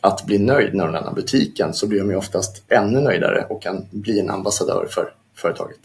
[0.00, 3.62] att bli nöjd när de lämnar butiken så blir de ju oftast ännu nöjdare och
[3.62, 5.78] kan bli en ambassadör för företaget.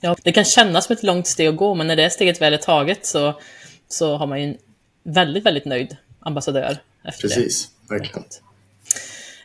[0.00, 2.54] Ja, det kan kännas som ett långt steg att gå, men när det steget väl
[2.54, 3.34] är taget så,
[3.88, 4.56] så har man ju en
[5.02, 6.78] väldigt, väldigt nöjd ambassadör
[7.20, 7.94] Precis, det.
[7.94, 8.24] verkligen.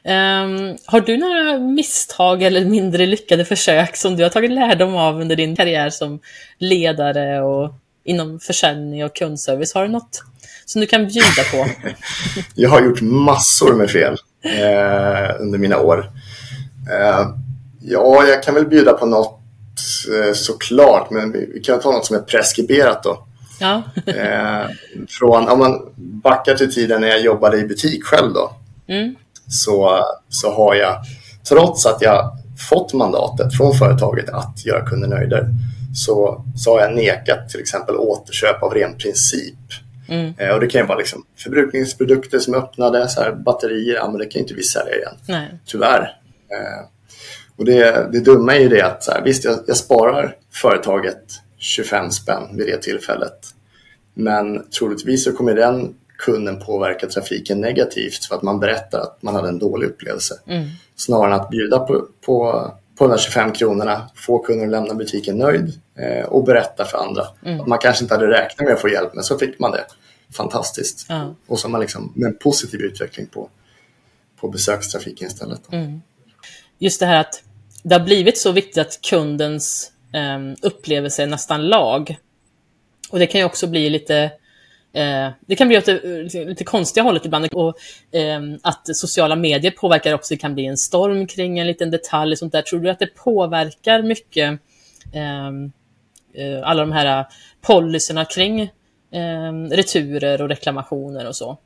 [0.04, 5.22] Um, har du några misstag eller mindre lyckade försök som du har tagit lärdom av
[5.22, 6.20] under din karriär som
[6.58, 9.74] ledare och inom försäljning och kundservice?
[9.74, 10.24] Har du något
[10.66, 11.70] som du kan bjuda på?
[12.56, 16.12] jag har gjort massor med fel eh, under mina år.
[16.92, 17.28] Eh,
[17.82, 19.42] ja, jag kan väl bjuda på något
[20.14, 23.28] eh, såklart, men vi, kan ta något som är preskriberat då.
[23.62, 23.84] Ja.
[24.06, 24.70] eh,
[25.10, 28.52] från, om man backar till tiden när jag jobbade i butik själv då,
[28.88, 29.16] mm.
[29.48, 30.96] så, så har jag,
[31.50, 32.32] trots att jag
[32.70, 35.38] fått mandatet från företaget att göra kunder nöjda,
[35.96, 39.58] så, så har jag nekat till exempel återköp av ren princip.
[40.08, 40.34] Mm.
[40.38, 44.08] Eh, och det kan ju vara liksom förbrukningsprodukter som är öppnade, så här, batterier, ja,
[44.10, 45.14] men det kan inte vi sälja igen.
[45.26, 45.48] Nej.
[45.66, 46.02] Tyvärr.
[46.50, 46.86] Eh,
[47.58, 51.24] och det, det dumma är ju det att så här, visst, jag, jag sparar företaget
[51.62, 53.54] 25 spänn vid det tillfället.
[54.14, 59.36] Men troligtvis så kommer den kunden påverka trafiken negativt för att man berättar att man
[59.36, 60.40] hade en dålig upplevelse.
[60.48, 60.68] Mm.
[60.96, 65.38] Snarare än att bjuda på, på, på de 25 kronorna, få kunden att lämna butiken
[65.38, 67.28] nöjd eh, och berätta för andra.
[67.46, 67.62] Mm.
[67.62, 69.86] Att man kanske inte hade räknat med att få hjälp, men så fick man det.
[70.34, 71.06] Fantastiskt.
[71.10, 71.36] Ja.
[71.48, 73.50] Och så har man liksom med en positiv utveckling på,
[74.40, 75.62] på besökstrafiken istället.
[75.72, 76.02] Mm.
[76.80, 77.44] Just det här att
[77.84, 82.18] det har blivit så viktigt att kundens um, upplevelse är nästan lag.
[83.10, 84.32] Och det kan ju också bli lite
[84.94, 87.48] eh, det kan bli åt det eh, lite konstiga hållet ibland.
[87.54, 87.78] Och,
[88.16, 90.34] eh, att sociala medier påverkar också.
[90.34, 92.38] Det kan bli en storm kring en liten detalj.
[92.38, 92.62] Sånt där.
[92.62, 94.60] Tror du att det påverkar mycket
[95.14, 95.72] ehm,
[96.34, 97.26] eh, alla de här eh,
[97.62, 98.72] policyerna kring
[99.12, 101.58] ehm, returer och reklamationer och så?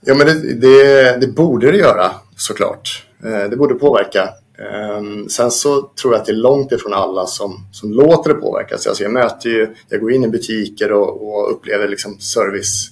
[0.00, 3.06] Ja, men det, det, det borde det göra såklart.
[3.24, 4.28] Eh, det borde påverka.
[4.58, 8.40] Ehm, sen så tror jag att det är långt ifrån alla som, som låter det
[8.40, 8.86] påverkas.
[8.86, 12.90] Alltså jag möter ju, jag går in i butiker och, och upplever liksom service,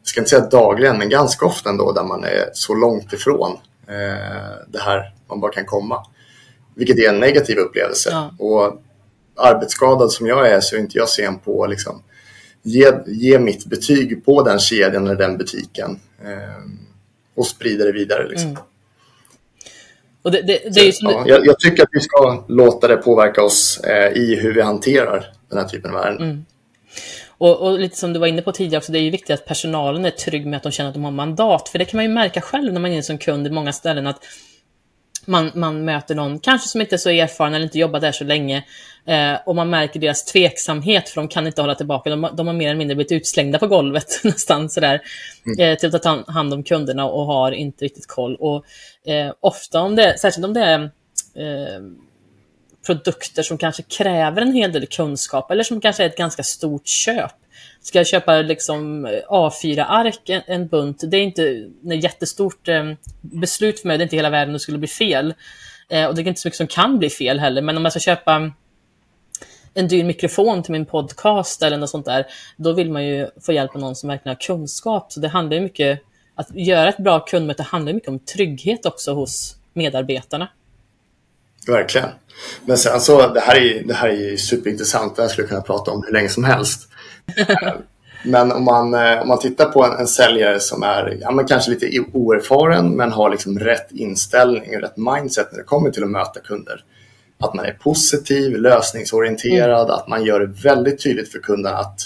[0.00, 3.52] jag ska inte säga dagligen, men ganska ofta ändå där man är så långt ifrån
[3.86, 6.06] eh, det här man bara kan komma.
[6.74, 8.08] Vilket är en negativ upplevelse.
[8.12, 8.34] Ja.
[8.38, 8.82] Och
[9.36, 12.02] arbetsskadad som jag är så är inte jag sen på att liksom,
[12.62, 16.64] ge, ge mitt betyg på den kedjan eller den butiken eh,
[17.34, 18.28] och sprida det vidare.
[18.28, 18.50] Liksom.
[18.50, 18.62] Mm.
[20.26, 22.96] Och det, det, det är så, ja, jag, jag, tycker att vi ska låta det
[22.96, 26.30] påverka oss eh, i hur vi hanterar den här typen av ärenden.
[26.30, 26.44] Mm.
[27.38, 29.46] Och, och, lite som du var inne på tidigare också, det är ju viktigt att
[29.46, 31.68] personalen är trygg med att de känner att de har mandat.
[31.68, 34.06] För det kan man ju märka själv när man är som kund i många ställen
[34.06, 34.20] att
[35.26, 38.24] man, man möter någon, kanske som inte är så erfaren eller inte jobbat där så
[38.24, 38.64] länge,
[39.06, 42.10] eh, och man märker deras tveksamhet för de kan inte hålla tillbaka.
[42.10, 45.00] De, de har mer eller mindre blivit utslängda på golvet nästan sådär,
[45.46, 45.72] mm.
[45.72, 48.36] eh, till att ta hand om kunderna och har inte riktigt koll.
[48.36, 48.64] Och
[49.10, 50.80] eh, ofta om det, särskilt om det är
[51.34, 51.80] eh,
[52.86, 56.86] produkter som kanske kräver en hel del kunskap eller som kanske är ett ganska stort
[56.86, 57.32] köp.
[57.86, 63.80] Ska jag köpa liksom A4-ark, en, en, bunt, det är inte ett jättestort eh, beslut
[63.80, 65.34] för mig, det är inte hela världen det skulle bli fel.
[65.88, 67.92] Eh, och det är inte så mycket som kan bli fel heller, men om jag
[67.92, 68.52] ska köpa
[69.74, 73.52] en dyr mikrofon till min podcast eller något sånt där, då vill man ju få
[73.52, 75.12] hjälp av någon som verkligen har kunskap.
[75.12, 76.00] Så det handlar ju mycket,
[76.34, 80.48] att göra ett bra kundmöte handlar mycket om trygghet också hos medarbetarna.
[81.66, 82.08] Verkligen.
[82.64, 85.60] Men sen så, det här är, det här är superintressant, det här skulle jag kunna
[85.60, 86.88] prata om hur länge som helst.
[88.24, 91.46] men om man, eh, om man tittar på en, en säljare som är ja, men
[91.46, 96.02] kanske lite oerfaren men har liksom rätt inställning och rätt mindset när det kommer till
[96.02, 96.84] att möta kunder.
[97.38, 99.94] Att man är positiv, lösningsorienterad, mm.
[99.94, 102.00] att man gör det väldigt tydligt för kunden att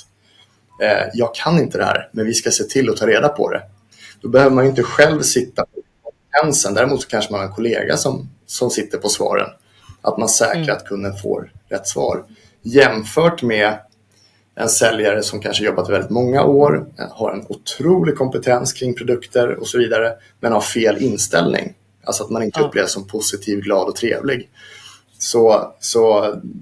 [0.83, 3.51] eh, jag kan inte det här, men vi ska se till att ta reda på
[3.51, 3.63] det.
[4.21, 6.75] Då behöver man inte själv sitta på kompetensen.
[6.75, 9.51] Däremot så kanske man har en kollega som, som sitter på svaren.
[10.03, 10.77] Att man säkrar mm.
[10.77, 12.25] att kunden får rätt svar.
[12.63, 13.79] Jämfört med
[14.55, 19.69] en säljare som kanske jobbat väldigt många år, har en otrolig kompetens kring produkter och
[19.69, 21.75] så vidare, men har fel inställning.
[22.05, 22.67] Alltså att man inte ja.
[22.67, 24.51] upplevs som positiv, glad och trevlig.
[25.19, 26.21] Så, så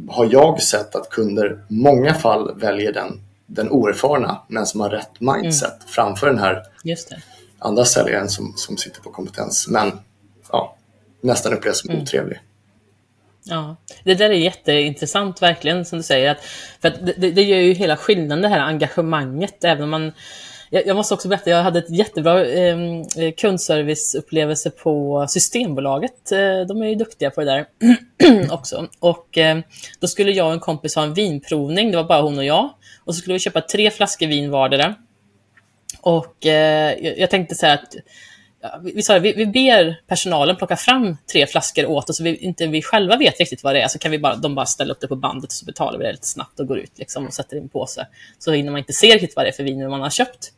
[0.08, 4.90] har jag sett att kunder i många fall väljer den, den oerfarna, men som har
[4.90, 5.88] rätt mindset mm.
[5.88, 6.62] framför den här
[7.58, 9.92] andra säljaren som, som sitter på kompetens, men
[11.20, 12.02] nästan upplevs som mm.
[12.02, 12.40] otrevlig.
[13.44, 16.30] Ja, det där är jätteintressant verkligen som du säger.
[16.30, 16.44] Att,
[16.80, 19.64] för att det, det gör ju hela skillnaden det här engagemanget.
[19.64, 20.12] Även om man,
[20.70, 26.32] jag, jag måste också berätta, jag hade ett jättebra ehm, eh, kundserviceupplevelse på Systembolaget.
[26.32, 27.66] Eh, de är ju duktiga på det där
[28.52, 28.88] också.
[29.00, 29.58] Och eh,
[30.00, 32.70] då skulle jag och en kompis ha en vinprovning, det var bara hon och jag.
[33.04, 34.94] Och så skulle vi köpa tre flaskor vin vardera.
[36.00, 37.94] Och eh, jag, jag tänkte så här att
[38.82, 42.66] vi, sa, vi, vi ber personalen plocka fram tre flaskor åt oss, så vi inte
[42.66, 45.00] vi själva vet riktigt vad det är, så kan vi bara, de bara ställa upp
[45.00, 47.34] det på bandet och så betalar vi det lite snabbt och går ut liksom, och
[47.34, 48.06] sätter in en påse.
[48.38, 50.52] Så hinner man inte se riktigt vad det är för vin man har köpt.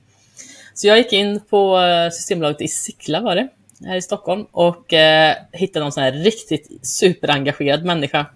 [0.74, 3.48] Så jag gick in på eh, Systembolaget i Sickla var det,
[3.86, 8.26] här i Stockholm, och eh, hittade någon sån här riktigt superengagerad människa.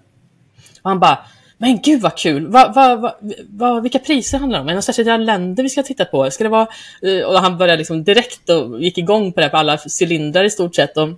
[0.83, 1.27] Och han bara,
[1.59, 2.47] men gud vad kul!
[2.47, 3.14] Va, va, va,
[3.49, 4.67] va, vilka priser handlar det om?
[4.67, 6.31] Är det några särskilda länder vi ska titta på?
[6.31, 6.67] Ska det vara...
[7.03, 10.51] Eh, och han började liksom direkt och gick igång på det på alla cylindrar i
[10.51, 10.97] stort sett.
[10.97, 11.09] Och,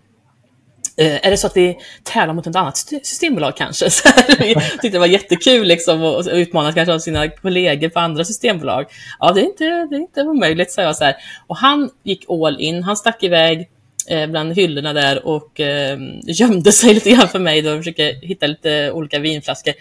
[0.97, 3.91] eh, är det så att vi tävlar mot ett annat systembolag kanske?
[3.91, 8.25] Så jag tyckte det var jättekul liksom, och utmana kanske av sina kollegor på andra
[8.25, 8.87] systembolag.
[9.21, 10.97] Ja, det är inte, det är inte omöjligt, sa jag.
[10.97, 11.17] Så här.
[11.47, 12.83] Och han gick all in.
[12.83, 13.69] Han stack iväg
[14.09, 18.03] Eh, bland hyllorna där och eh, gömde sig lite grann för mig då och försökte
[18.03, 19.75] hitta lite olika vinflaskor.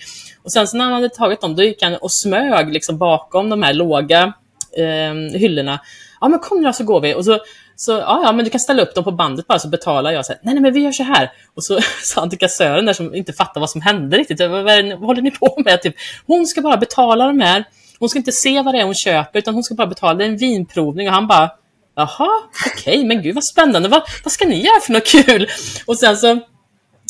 [0.44, 3.50] Och sen så när han hade tagit dem, då gick han och smög liksom bakom
[3.50, 4.34] de här låga
[4.78, 5.80] eh, hyllorna.
[6.22, 7.14] Ja, men kom då så går vi.
[7.14, 7.40] Och så,
[7.76, 10.26] så ja, ja, men du kan ställa upp dem på bandet bara så betalar jag.
[10.26, 11.32] Så här, nej, nej, men vi gör så här.
[11.56, 14.40] Och så sa han till kassören där som inte fattade vad som hände riktigt.
[14.40, 15.82] Vad, vad håller ni på med?
[15.82, 17.64] Typ, hon ska bara betala de här.
[18.00, 20.14] Hon ska inte se vad det är hon köper, utan hon ska bara betala.
[20.14, 21.08] Det är en vinprovning.
[21.08, 21.52] Och han bara,
[21.96, 22.30] Jaha,
[22.66, 23.90] okej, okay, men gud vad spännande.
[23.90, 25.48] Vad, vad ska ni göra för något kul?
[25.86, 26.40] Och sen så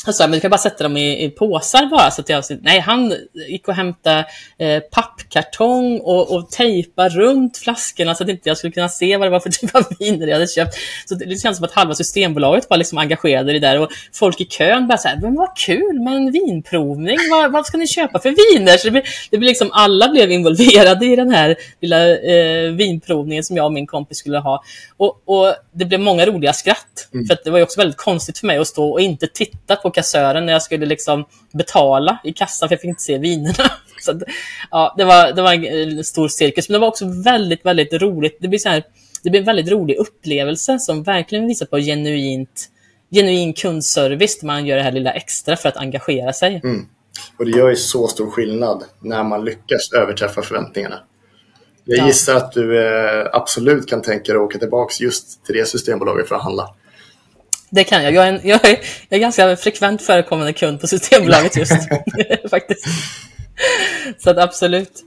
[0.05, 2.11] jag sa, men du kan bara sätta dem i, i påsar bara.
[2.11, 3.13] Så att jag, nej, han
[3.49, 4.25] gick och hämtade
[4.57, 9.27] eh, pappkartong och, och tejpa runt flaskorna så att inte jag skulle kunna se vad
[9.27, 10.75] det var för typ av viner jag hade köpt.
[11.05, 13.89] Så det, det känns som att halva Systembolaget var liksom engagerade i det där och
[14.13, 17.17] folk i kön bara så här, men vad kul med en vinprovning.
[17.31, 18.77] Vad, vad ska ni köpa för viner?
[18.77, 23.43] Så det blir, det blir liksom, alla blev involverade i den här lilla eh, vinprovningen
[23.43, 24.63] som jag och min kompis skulle ha.
[24.97, 27.09] Och, och det blev många roliga skratt.
[27.13, 27.25] Mm.
[27.25, 29.91] För det var ju också väldigt konstigt för mig att stå och inte titta på
[29.95, 33.71] kassören när jag skulle liksom betala i kassan, för jag fick inte se vinerna.
[34.01, 34.19] Så
[34.71, 38.37] ja, det, var, det var en stor cirkus, men det var också väldigt, väldigt roligt.
[38.39, 38.83] Det blir, så här,
[39.23, 42.69] det blir en väldigt rolig upplevelse som verkligen visar på genuint,
[43.11, 46.61] genuin kundservice, där man gör det här lilla extra för att engagera sig.
[46.63, 46.85] Mm.
[47.37, 50.99] Och det gör ju så stor skillnad när man lyckas överträffa förväntningarna.
[51.83, 52.07] Jag ja.
[52.07, 56.27] gissar att du eh, absolut kan tänka dig att åka tillbaka just till det systembolaget
[56.27, 56.75] för att handla.
[57.75, 58.13] Det kan jag.
[58.13, 61.89] Jag är, en, jag, är, jag är ganska frekvent förekommande kund på Systembolaget just
[62.49, 62.85] faktiskt.
[64.17, 65.03] Så att absolut.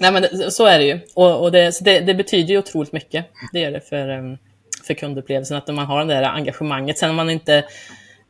[0.00, 1.00] Nej, men så är det ju.
[1.14, 3.26] Och, och det, det, det, betyder ju otroligt mycket.
[3.52, 4.36] Det gör det för, ehm,
[4.86, 6.98] för kundupplevelsen, att man har det där engagemanget.
[6.98, 7.56] Sen om man inte,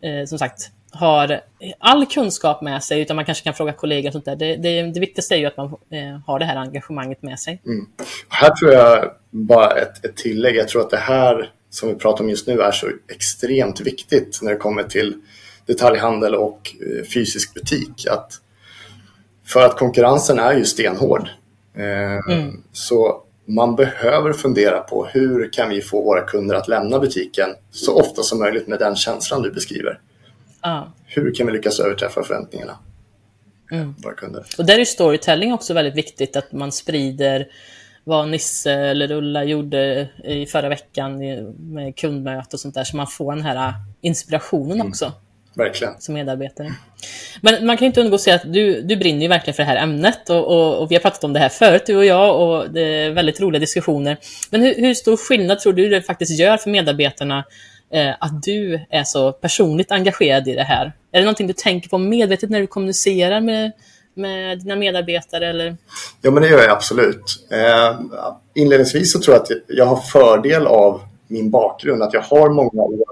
[0.02, 1.40] eh, som sagt, har
[1.78, 4.36] all kunskap med sig, utan man kanske kan fråga kollegor och sånt där.
[4.36, 7.62] Det, det, det viktigaste är ju att man eh, har det här engagemanget med sig.
[7.66, 7.86] Mm.
[8.28, 12.24] Här tror jag, bara ett, ett tillägg, jag tror att det här som vi pratar
[12.24, 15.14] om just nu är så extremt viktigt när det kommer till
[15.66, 18.06] detaljhandel och eh, fysisk butik.
[18.06, 18.40] Att
[19.44, 21.28] för att konkurrensen är ju stenhård.
[21.74, 22.62] Eh, mm.
[22.72, 28.00] Så man behöver fundera på hur kan vi få våra kunder att lämna butiken så
[28.00, 30.00] ofta som möjligt med den känslan du beskriver.
[30.60, 30.82] Ah.
[31.06, 32.78] Hur kan vi lyckas överträffa förväntningarna?
[33.70, 33.94] Mm.
[33.98, 34.44] Våra kunder.
[34.58, 37.48] Och där är storytelling också väldigt viktigt, att man sprider
[38.04, 41.18] vad Nisse eller Ulla gjorde i förra veckan
[41.72, 44.88] med kundmöte och sånt där, så man får den här inspirationen mm.
[44.88, 45.12] också.
[45.54, 46.00] Verkligen.
[46.00, 46.72] Som medarbetare.
[47.40, 49.68] Men man kan inte undgå att säga att du, du brinner ju verkligen för det
[49.68, 52.40] här ämnet och, och, och, vi har pratat om det här förut, du och jag,
[52.40, 54.16] och det är väldigt roliga diskussioner.
[54.50, 57.44] Men hur, hur stor skillnad tror du det faktiskt gör för medarbetarna
[57.92, 60.92] eh, att du är så personligt engagerad i det här?
[61.12, 63.72] Är det någonting du tänker på medvetet när du kommunicerar med,
[64.14, 65.46] med dina medarbetare?
[65.46, 65.76] Eller?
[66.20, 67.48] Ja, men det gör jag absolut.
[67.50, 68.00] Eh,
[68.54, 72.82] inledningsvis så tror jag att jag har fördel av min bakgrund, att jag har många
[72.82, 73.06] år,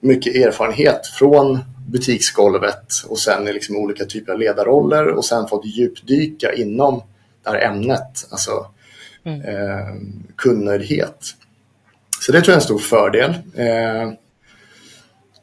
[0.00, 1.58] mycket erfarenhet från
[1.88, 7.02] butiksgolvet och sen i liksom olika typer av ledarroller och sen fått djupdyka inom
[7.44, 8.66] det här ämnet, alltså
[9.24, 9.40] mm.
[9.40, 9.94] eh,
[10.36, 11.34] kundnöjdhet.
[12.20, 13.30] Så det tror jag är en stor fördel.
[13.54, 14.12] Eh,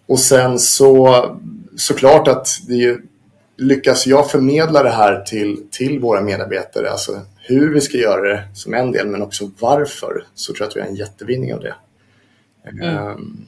[0.08, 1.26] och sen så
[1.78, 2.98] såklart att det är
[3.58, 8.44] lyckas jag förmedla det här till, till våra medarbetare, alltså hur vi ska göra det
[8.54, 11.60] som en del, men också varför, så tror jag att vi har en jättevinning av
[11.60, 11.76] det.
[12.70, 13.08] Mm.
[13.08, 13.48] Um,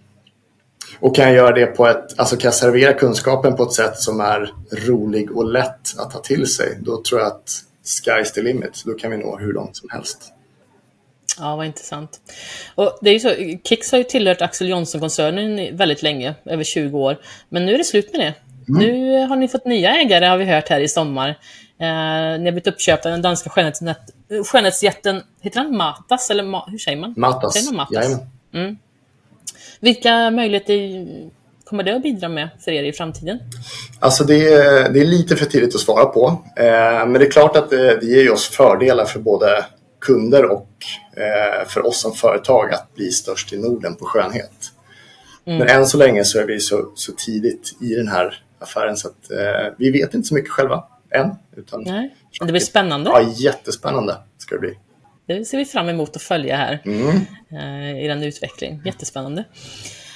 [0.99, 3.97] och kan jag göra det på ett, alltså kan jag servera kunskapen på ett sätt
[3.97, 8.41] som är rolig och lätt att ta till sig, då tror jag att sky's the
[8.41, 8.83] limit.
[8.85, 10.33] Då kan vi nå hur långt som helst.
[11.39, 12.19] Ja, vad intressant.
[12.75, 17.17] Och det är så, Kicks har ju tillhört Axel Johnson-koncernen väldigt länge, över 20 år.
[17.49, 18.33] Men nu är det slut med det.
[18.69, 18.81] Mm.
[18.81, 21.29] Nu har ni fått nya ägare, har vi hört här i sommar.
[21.29, 23.49] Eh, ni har blivit uppköpta av den danska
[24.43, 26.29] skönhetsjätten, heter den Matas?
[26.29, 27.13] Eller ma, hur säger man?
[27.17, 27.53] Matas.
[27.53, 28.19] Säger man Matas?
[28.53, 28.77] Mm.
[29.79, 31.07] Vilka möjligheter
[31.65, 33.39] kommer det att bidra med för er i framtiden?
[33.99, 36.43] Alltså det är, det är lite för tidigt att svara på.
[36.55, 39.65] Eh, men det är klart att det, det ger oss fördelar för både
[40.01, 40.69] kunder och
[41.17, 44.51] eh, för oss som företag att bli störst i Norden på skönhet.
[45.45, 45.59] Mm.
[45.59, 49.07] Men än så länge så är vi så, så tidigt i den här affären så
[49.07, 51.35] att eh, vi vet inte så mycket själva än.
[51.55, 52.15] Utan Nej.
[52.39, 53.09] Det blir spännande.
[53.09, 54.77] Ja, jättespännande ska det bli.
[55.27, 57.21] Det ser vi fram emot att följa här mm.
[57.51, 58.81] eh, i den utveckling.
[58.85, 59.43] Jättespännande.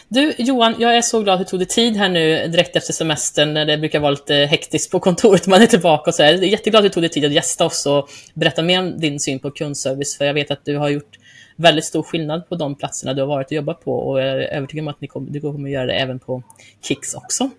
[0.07, 2.93] Du Johan, jag är så glad att du tog dig tid här nu direkt efter
[2.93, 6.33] semestern när det brukar vara lite hektiskt på kontoret man är tillbaka och så här.
[6.33, 8.99] Jag är jätteglad att du tog dig tid att gästa oss och berätta mer om
[8.99, 11.17] din syn på kundservice för jag vet att du har gjort
[11.55, 14.37] väldigt stor skillnad på de platserna du har varit och jobbat på och jag är
[14.37, 16.43] övertygad om att ni kommer, du kommer att göra det även på
[16.81, 17.49] Kicks också.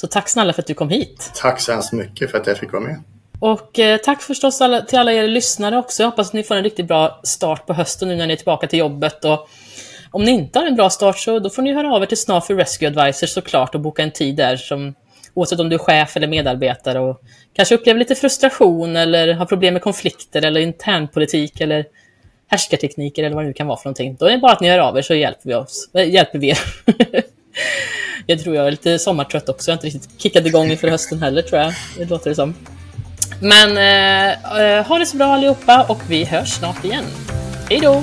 [0.00, 1.32] Så tack snälla för att du kom hit.
[1.34, 3.02] Tack så hemskt mycket för att jag fick vara med.
[3.40, 6.02] Och eh, tack förstås alla, till alla er lyssnare också.
[6.02, 8.36] Jag hoppas att ni får en riktigt bra start på hösten nu när ni är
[8.36, 9.24] tillbaka till jobbet.
[9.24, 9.48] Och
[10.10, 12.16] om ni inte har en bra start så då får ni höra av er till
[12.16, 14.94] Snafu Rescue Advisor såklart och boka en tid där som
[15.34, 17.20] oavsett om du är chef eller medarbetare och
[17.52, 21.84] kanske upplever lite frustration eller har problem med konflikter eller internpolitik eller
[22.48, 24.16] härskartekniker eller vad det nu kan vara för någonting.
[24.20, 26.38] Då är det bara att ni hör av er så hjälper vi, oss, äh, hjälper
[26.38, 26.58] vi er.
[28.26, 29.70] jag tror jag är lite sommartrött också.
[29.70, 31.74] Jag har inte riktigt kickat igång inför hösten heller tror jag.
[31.98, 32.54] Det låter det som.
[33.40, 37.04] Men eh, eh ha det så bra allihopa och vi hörs snart igen.
[37.70, 38.02] Hej då!